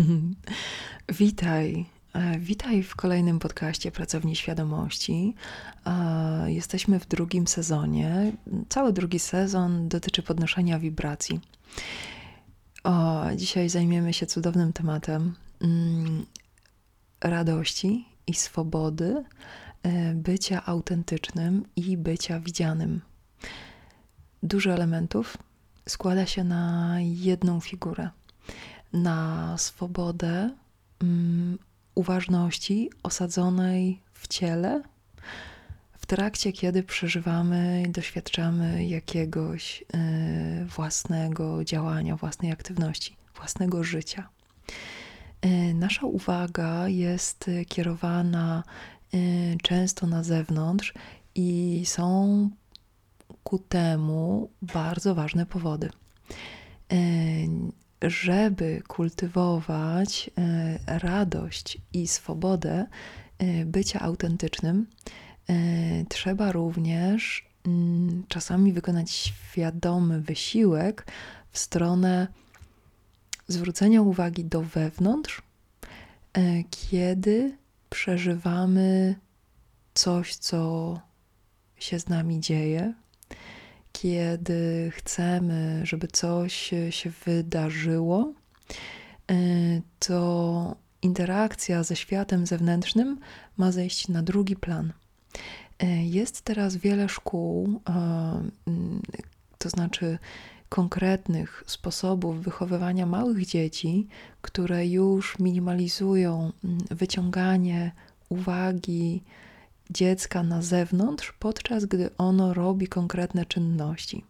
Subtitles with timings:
[1.08, 1.86] Witaj.
[2.14, 5.34] E, witaj w kolejnym podcaście Pracowni Świadomości.
[5.86, 8.32] E, jesteśmy w drugim sezonie.
[8.68, 11.40] Cały drugi sezon dotyczy podnoszenia wibracji.
[12.84, 16.26] O, dzisiaj zajmiemy się cudownym tematem mm,
[17.20, 19.24] radości i swobody,
[19.82, 23.00] e, bycia autentycznym i bycia widzianym.
[24.42, 25.38] Dużo elementów
[25.88, 28.10] składa się na jedną figurę
[28.92, 30.50] na swobodę
[31.02, 31.58] um,
[31.94, 34.82] uważności osadzonej w ciele,
[35.92, 44.28] w trakcie, kiedy przeżywamy doświadczamy jakiegoś y, własnego działania, własnej aktywności, własnego życia.
[45.46, 48.62] Y, nasza uwaga jest kierowana
[49.14, 50.94] y, często na zewnątrz
[51.34, 52.50] i są
[53.44, 55.90] ku temu bardzo ważne powody
[58.02, 62.86] żeby kultywować e, radość i swobodę
[63.38, 64.86] e, bycia autentycznym,
[65.48, 65.54] e,
[66.08, 71.06] trzeba również mm, czasami wykonać świadomy wysiłek
[71.50, 72.26] w stronę
[73.48, 75.42] zwrócenia uwagi do wewnątrz,
[76.70, 77.56] kiedy
[77.90, 79.14] przeżywamy
[79.94, 81.00] coś, co
[81.76, 82.94] się z nami dzieje,
[83.92, 88.32] kiedy chcemy, żeby coś się wydarzyło,
[89.30, 89.34] e,
[89.98, 93.18] to interakcja ze światem zewnętrznym
[93.56, 94.92] ma zejść na drugi plan.
[95.78, 97.80] E, jest teraz wiele szkół,
[99.58, 100.18] to znaczy
[100.68, 104.08] konkretnych sposobów wychowywania małych dzieci,
[104.42, 106.52] które już minimalizują
[106.90, 107.92] wyciąganie
[108.28, 109.22] uwagi,
[109.90, 114.24] dziecka na zewnątrz, podczas gdy ono robi konkretne czynności.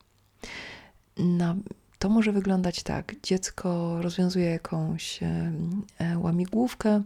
[1.17, 1.57] Na,
[1.99, 5.53] to może wyglądać tak: dziecko rozwiązuje jakąś e,
[5.99, 7.03] e łamigłówkę, e,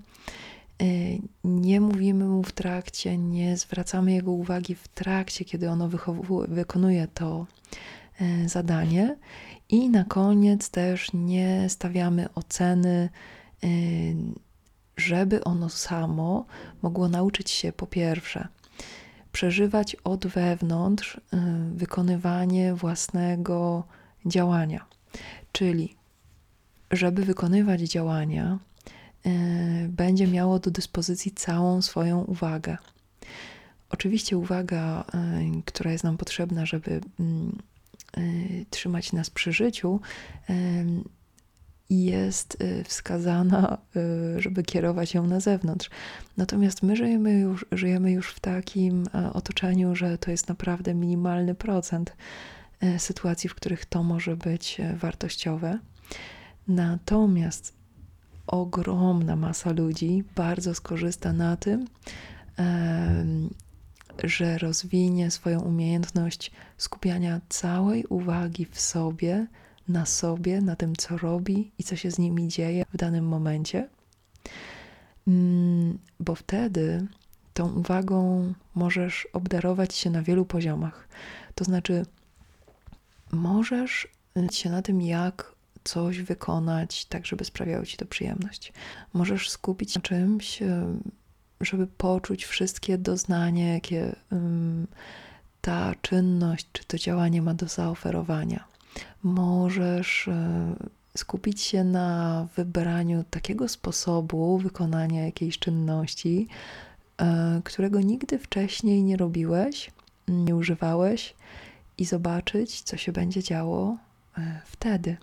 [1.44, 5.90] nie mówimy mu w trakcie, nie zwracamy jego uwagi w trakcie, kiedy ono
[6.48, 7.46] wykonuje to
[8.46, 9.16] zadanie,
[9.68, 13.08] i na koniec też nie stawiamy oceny
[14.96, 16.46] żeby ono samo
[16.82, 18.48] mogło nauczyć się po pierwsze
[19.34, 21.20] przeżywać od wewnątrz y,
[21.74, 23.84] wykonywanie własnego
[24.26, 24.84] działania,
[25.52, 25.96] czyli
[26.90, 28.58] żeby wykonywać działania,
[29.26, 32.76] y, będzie miało do dyspozycji całą swoją uwagę.
[33.90, 35.04] Oczywiście uwaga,
[35.58, 37.58] y, która jest nam potrzebna, żeby mm,
[38.70, 40.00] trzymać nas przy życiu,
[41.90, 45.90] jest y, wskazana, y, żeby kierować ją na zewnątrz.
[46.36, 51.54] Natomiast my żyjemy już, żyjemy już w takim e, otoczeniu, że to jest naprawdę minimalny
[51.54, 52.16] procent
[52.80, 55.78] e, sytuacji, w których to może być e, wartościowe.
[56.68, 57.74] Natomiast
[58.46, 61.86] ogromna masa ludzi bardzo skorzysta na tym,
[64.24, 69.46] że rozwinie swoją umiejętność skupiania całej uwagi w sobie
[69.88, 73.88] na sobie, na tym, co robi i co się z nimi dzieje w danym momencie,
[75.28, 77.06] mm, bo wtedy
[77.54, 81.08] tą uwagą możesz obdarować się na wielu poziomach.
[81.54, 82.06] To znaczy,
[83.32, 84.08] możesz
[84.50, 88.72] się na tym, jak coś wykonać, tak żeby sprawiało ci to przyjemność.
[89.12, 90.62] Możesz skupić się na czymś,
[91.60, 94.16] żeby poczuć wszystkie doznania, jakie
[95.60, 98.73] ta czynność czy to działanie ma do zaoferowania
[99.22, 100.74] możesz e,
[101.16, 106.48] skupić się na wybraniu takiego sposobu wykonania jakiejś czynności,
[107.18, 109.90] e, którego nigdy wcześniej nie robiłeś,
[110.28, 111.34] nie używałeś,
[111.98, 113.96] i zobaczyć, co się będzie działo
[114.38, 115.16] e, wtedy.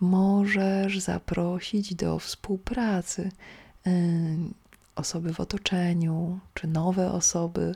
[0.00, 3.30] Możesz zaprosić do współpracy
[4.96, 7.74] osoby w otoczeniu czy nowe osoby.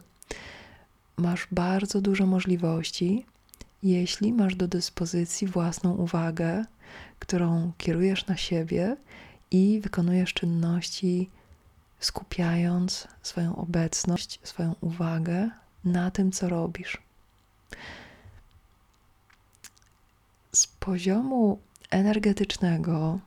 [1.16, 3.26] Masz bardzo dużo możliwości
[3.82, 6.64] jeśli masz do dyspozycji własną uwagę,
[7.18, 8.96] którą kierujesz na siebie
[9.50, 11.30] i wykonujesz czynności,
[12.00, 15.50] skupiając swoją obecność, swoją uwagę
[15.84, 16.98] na tym, co robisz.
[20.52, 21.58] Z poziomu
[21.90, 23.18] energetycznego,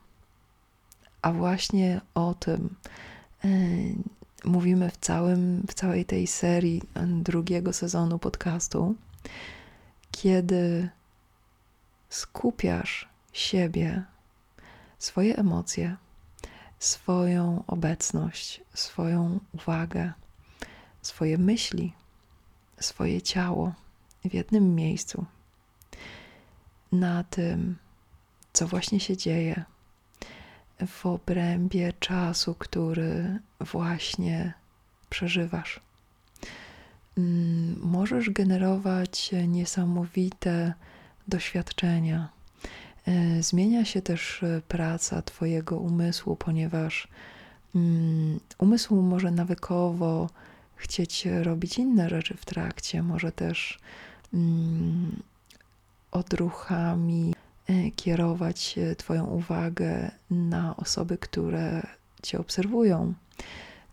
[1.22, 2.76] a właśnie o tym
[3.44, 3.52] yy,
[4.46, 8.96] mówimy w, całym, w całej tej serii drugiego sezonu podcastu
[10.14, 10.90] kiedy
[12.10, 14.04] skupiasz siebie,
[15.00, 15.98] swoje emocje,
[16.80, 20.14] swoją obecność, swoją uwagę,
[21.02, 21.94] swoje myśli,
[22.80, 23.74] swoje ciało
[24.26, 25.26] w jednym miejscu,
[26.92, 27.78] na tym,
[28.54, 29.64] co właśnie się dzieje
[30.88, 34.54] w obrębie czasu, który właśnie
[35.10, 35.80] przeżywasz.
[37.18, 40.74] Mm, możesz generować niesamowite
[41.28, 42.30] doświadczenia.
[43.08, 47.08] E, zmienia się też e, praca Twojego umysłu, ponieważ
[47.76, 50.30] mm, umysł może nawykowo
[50.76, 53.80] chcieć robić inne rzeczy w trakcie, może też
[54.34, 55.24] mm,
[56.12, 57.36] odruchami
[57.68, 61.82] e, kierować Twoją uwagę na osoby, które
[62.24, 63.14] Cię obserwują,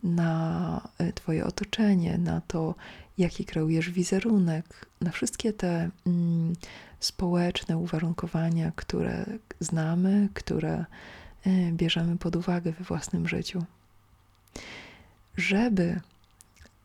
[0.03, 2.75] na Twoje otoczenie, na to,
[3.19, 6.53] jaki kreujesz wizerunek, na wszystkie te mm,
[7.01, 9.25] społeczne uwarunkowania, które
[9.61, 10.85] znamy, które
[11.47, 13.65] y, bierzemy pod uwagę we własnym życiu.
[15.37, 16.01] Żeby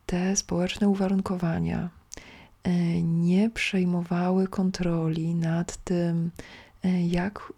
[0.06, 1.88] te społeczne uwarunkowania
[2.66, 2.70] y,
[3.02, 6.30] nie przejmowały kontroli nad tym,
[7.08, 7.52] jak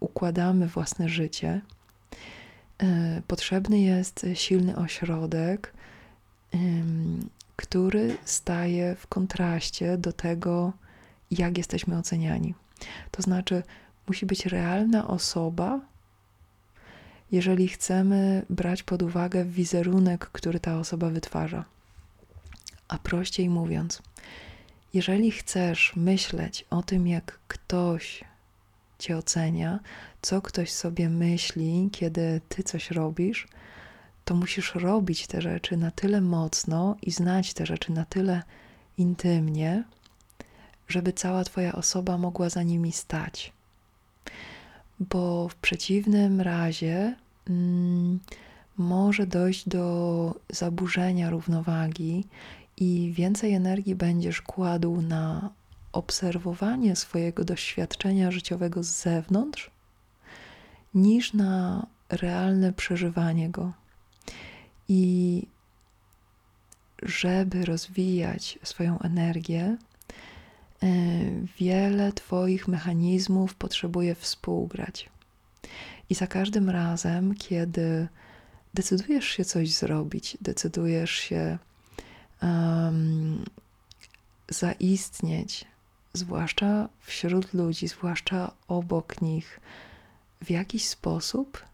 [0.00, 1.60] układamy własne życie,
[3.26, 5.74] potrzebny jest silny ośrodek,
[7.56, 10.72] który staje w kontraście do tego,
[11.30, 12.54] jak jesteśmy oceniani.
[13.10, 13.62] To znaczy,
[14.08, 15.80] musi być realna osoba,
[17.32, 21.64] jeżeli chcemy brać pod uwagę wizerunek, który ta osoba wytwarza.
[22.88, 24.02] A prościej mówiąc,
[24.94, 28.24] jeżeli chcesz myśleć o tym, jak ktoś
[29.04, 29.80] cię ocenia,
[30.22, 33.48] co ktoś sobie myśli, kiedy ty coś robisz,
[34.24, 38.42] to musisz robić te rzeczy na tyle mocno i znać te rzeczy na tyle
[38.98, 39.84] intymnie,
[40.88, 43.52] żeby cała Twoja osoba mogła za nimi stać.
[45.00, 47.14] Bo w przeciwnym razie
[47.48, 48.20] mm,
[48.76, 52.24] może dojść do zaburzenia równowagi
[52.76, 55.50] i więcej energii będziesz kładł na
[55.94, 59.70] obserwowanie swojego doświadczenia życiowego z zewnątrz,
[60.94, 63.72] niż na realne przeżywanie go.
[64.88, 65.42] I
[67.02, 69.76] żeby rozwijać swoją energię,
[70.82, 70.86] e,
[71.58, 75.10] wiele Twoich mechanizmów potrzebuje współgrać.
[76.10, 78.08] I za każdym razem, kiedy
[78.74, 81.58] decydujesz się coś zrobić, decydujesz się
[82.42, 83.44] um,
[84.48, 85.64] zaistnieć,
[86.14, 89.60] zwłaszcza wśród ludzi, zwłaszcza obok nich,
[90.42, 91.64] w jakiś sposób,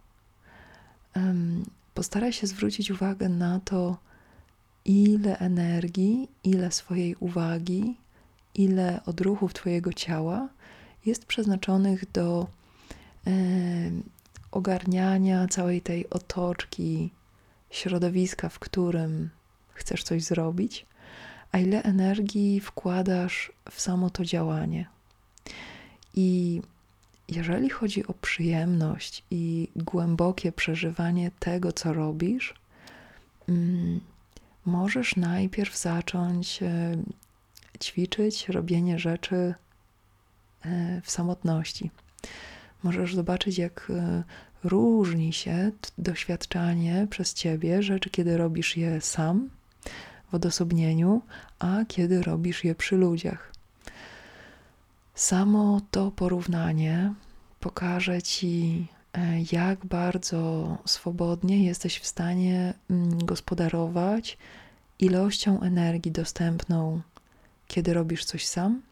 [1.17, 1.65] um,
[1.95, 3.97] postaraj się zwrócić uwagę na to,
[4.85, 7.97] ile energii, ile swojej uwagi,
[8.55, 10.49] ile odruchów Twojego ciała
[11.07, 12.47] jest przeznaczonych do
[13.27, 13.31] e,
[14.51, 17.11] ogarniania całej tej otoczki,
[17.71, 19.31] środowiska, w którym
[19.75, 20.87] chcesz coś zrobić,
[21.53, 24.87] a ile energii wkładasz w samo to działanie.
[26.15, 26.61] I
[27.29, 32.55] jeżeli chodzi o przyjemność i głębokie przeżywanie tego, co robisz,
[33.49, 34.01] mm,
[34.65, 36.97] możesz najpierw zacząć e,
[37.81, 39.55] ćwiczyć robienie rzeczy
[40.65, 41.91] e, w samotności.
[42.83, 44.23] Możesz zobaczyć, jak e,
[44.65, 49.51] różni się doświadczanie przez ciebie rzeczy, kiedy robisz je sam
[50.31, 51.23] w odosobnieniu,
[51.59, 53.53] a kiedy robisz je przy ludziach.
[55.15, 57.15] Samo to porównanie
[57.61, 64.39] pokaże ci, e, jak bardzo swobodnie jesteś w stanie mm, gospodarować
[64.99, 67.01] ilością energii dostępną,
[67.67, 68.83] kiedy robisz coś sam,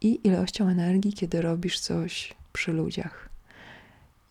[0.00, 3.28] i ilością energii, kiedy robisz coś przy ludziach.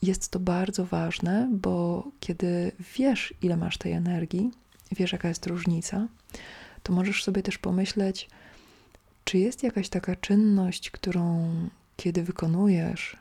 [0.02, 4.52] Jest to bardzo ważne, bo kiedy wiesz, ile masz tej energii,
[4.92, 6.08] wiesz, jaka jest różnica,
[6.84, 8.30] to możesz sobie też pomyśleć,
[9.24, 11.50] czy jest jakaś taka czynność, którą
[11.98, 13.18] kiedy wykonujesz,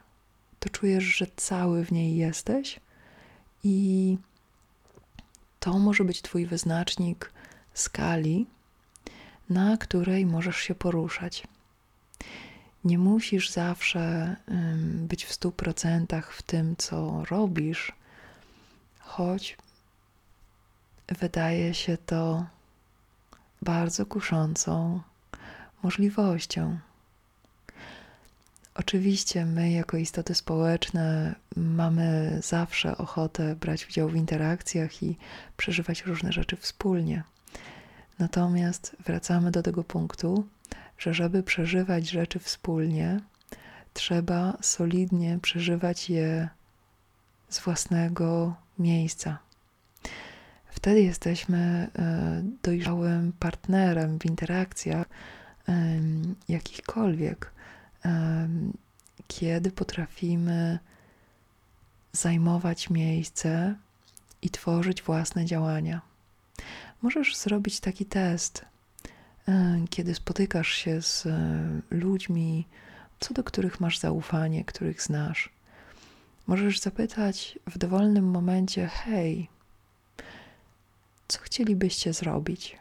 [0.58, 2.80] to czujesz, że cały w niej jesteś
[3.64, 4.18] i
[5.60, 7.32] to może być Twój wyznacznik
[7.74, 8.46] skali,
[9.50, 11.46] na której możesz się poruszać.
[12.84, 14.36] Nie musisz zawsze
[14.92, 17.92] być w stu procentach w tym, co robisz,
[18.98, 19.56] choć
[21.10, 22.46] wydaje się to
[23.62, 25.00] bardzo kuszącą
[25.82, 26.78] możliwością.
[28.74, 35.16] Oczywiście my, jako istoty społeczne, mamy zawsze ochotę brać udział w interakcjach i
[35.56, 37.22] przeżywać różne rzeczy wspólnie.
[38.18, 40.46] Natomiast wracamy do tego punktu,
[40.98, 43.20] że żeby przeżywać rzeczy wspólnie,
[43.94, 46.48] trzeba solidnie przeżywać je
[47.48, 49.38] z własnego miejsca.
[50.70, 55.06] Wtedy jesteśmy e, dojrzałym partnerem w interakcjach
[56.48, 57.52] jakichkolwiek,
[59.28, 60.78] kiedy potrafimy
[62.12, 63.74] zajmować miejsce
[64.42, 66.00] i tworzyć własne działania.
[67.02, 68.64] Możesz zrobić taki test,
[69.48, 71.60] e, kiedy spotykasz się z e,
[71.90, 72.66] ludźmi,
[73.20, 75.50] co do których masz zaufanie, których znasz.
[76.46, 79.48] Możesz zapytać w dowolnym momencie: Hej,
[81.30, 82.78] co chcielibyście zrobić?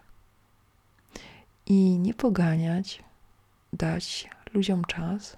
[1.65, 3.03] I nie poganiać,
[3.73, 5.37] dać ludziom czas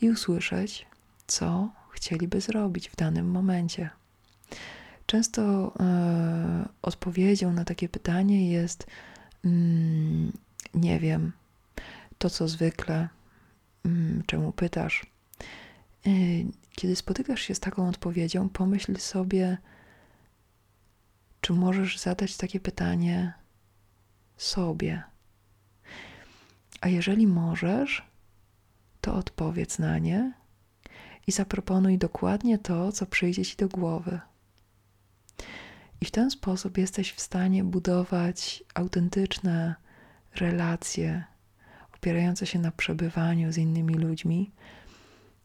[0.00, 0.86] i usłyszeć,
[1.26, 3.90] co chcieliby zrobić w danym momencie.
[5.06, 8.86] Często e, odpowiedzią na takie pytanie jest:
[9.44, 10.32] mm,
[10.74, 11.32] Nie wiem,
[12.18, 13.08] to co zwykle,
[13.84, 15.06] mm, czemu pytasz.
[16.06, 16.10] E,
[16.72, 19.58] kiedy spotykasz się z taką odpowiedzią, pomyśl sobie,
[21.48, 23.32] czy możesz zadać takie pytanie
[24.36, 25.02] sobie.
[26.80, 28.02] A jeżeli możesz,
[29.00, 30.32] to odpowiedz na nie
[31.26, 34.20] i zaproponuj dokładnie to, co przyjdzie ci do głowy.
[36.00, 39.74] I w ten sposób jesteś w stanie budować autentyczne
[40.34, 41.24] relacje
[41.94, 44.52] opierające się na przebywaniu z innymi ludźmi,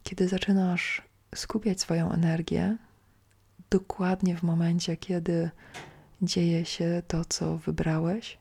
[0.03, 1.01] kiedy zaczynasz
[1.35, 2.77] skupiać swoją energię
[3.69, 5.51] dokładnie w momencie, kiedy
[6.23, 8.37] dzieje się to, co wybrałeś,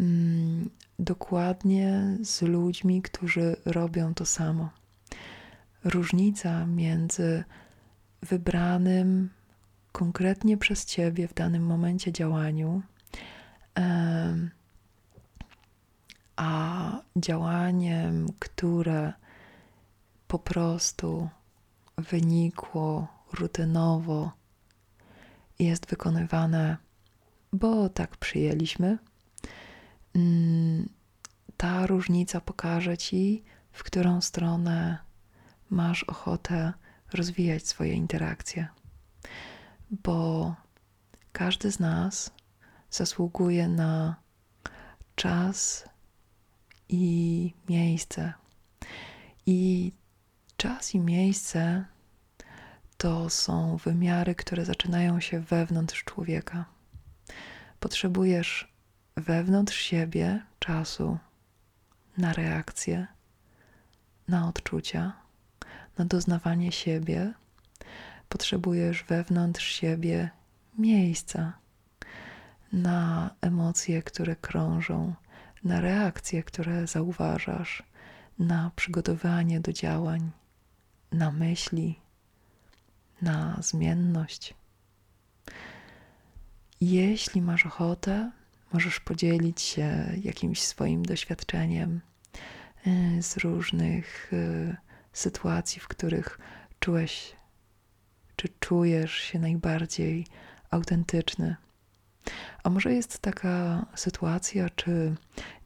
[0.00, 4.70] mm, dokładnie z ludźmi, którzy robią to samo.
[5.84, 7.44] Różnica między
[8.22, 9.30] wybranym
[9.92, 12.82] konkretnie przez Ciebie w danym momencie działaniu,
[16.36, 19.12] a działaniem, które
[20.28, 21.28] po prostu
[21.98, 24.32] wynikło rutynowo
[25.58, 26.76] jest wykonywane,
[27.52, 28.98] bo tak przyjęliśmy,
[30.14, 30.88] mm,
[31.56, 34.98] ta różnica pokaże Ci, w którą stronę
[35.70, 36.72] masz ochotę
[37.12, 38.68] rozwijać swoje interakcje
[39.90, 40.54] bo
[41.32, 42.30] każdy z nas
[42.90, 44.16] zasługuje na
[45.14, 45.88] czas
[46.88, 48.32] i miejsce.
[49.46, 49.92] I
[50.56, 51.84] czas i miejsce
[52.96, 56.64] to są wymiary, które zaczynają się wewnątrz człowieka.
[57.80, 58.72] Potrzebujesz
[59.16, 61.18] wewnątrz siebie czasu
[62.18, 63.06] na reakcję,
[64.28, 65.12] na odczucia,
[65.98, 67.32] na doznawanie siebie
[68.28, 70.30] potrzebujesz wewnątrz siebie
[70.78, 71.52] miejsca
[72.72, 75.14] na emocje, które krążą,
[75.64, 77.82] na reakcje, które zauważasz,
[78.38, 80.30] na przygotowanie do działań,
[81.12, 82.00] na myśli,
[83.22, 84.54] na zmienność.
[86.80, 88.30] Jeśli masz ochotę,
[88.72, 92.00] możesz podzielić się jakimś swoim doświadczeniem
[92.86, 94.76] y, z różnych y,
[95.12, 96.38] sytuacji, w których
[96.80, 97.36] czułeś
[98.36, 100.26] czy czujesz się najbardziej
[100.70, 101.56] autentyczny.
[102.62, 105.14] A może jest taka sytuacja, czy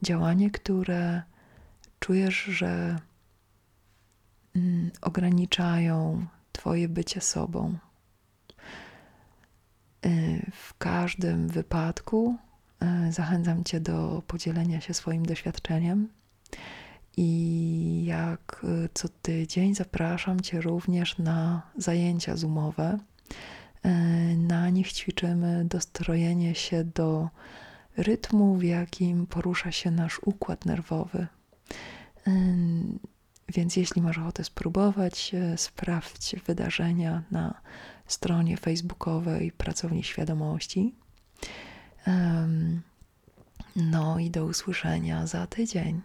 [0.02, 1.22] działanie, które
[2.00, 2.98] czujesz, że
[4.56, 7.78] mm, ograniczają Twoje bycie sobą.
[10.06, 12.36] Y, w każdym wypadku
[13.08, 16.08] y, zachęcam Cię do podzielenia się swoim doświadczeniem
[17.16, 22.98] i jak y, co tydzień zapraszam Cię również na zajęcia zoomowe.
[24.36, 27.28] Na nich ćwiczymy dostrojenie się do
[27.96, 31.26] rytmu, w jakim porusza się nasz układ nerwowy.
[33.50, 37.60] Więc jeśli masz ochotę spróbować, sprawdź wydarzenia na
[38.06, 40.94] stronie facebookowej Pracowni Świadomości.
[43.76, 46.00] No i do usłyszenia za tydzień.